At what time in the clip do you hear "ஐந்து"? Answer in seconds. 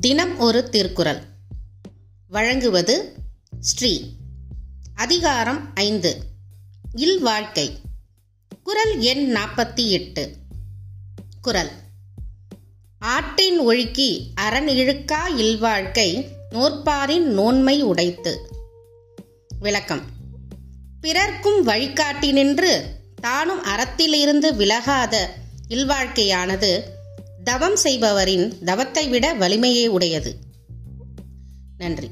5.74-6.22